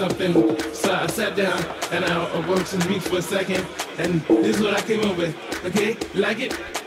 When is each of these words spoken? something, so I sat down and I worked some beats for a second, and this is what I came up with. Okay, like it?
something, 0.00 0.32
so 0.72 0.94
I 0.94 1.06
sat 1.08 1.36
down 1.36 1.62
and 1.92 2.06
I 2.06 2.48
worked 2.48 2.68
some 2.68 2.80
beats 2.88 3.06
for 3.06 3.18
a 3.18 3.22
second, 3.22 3.66
and 3.98 4.22
this 4.28 4.56
is 4.56 4.62
what 4.62 4.72
I 4.72 4.80
came 4.80 5.04
up 5.04 5.14
with. 5.18 5.36
Okay, 5.66 5.94
like 6.14 6.40
it? 6.40 6.79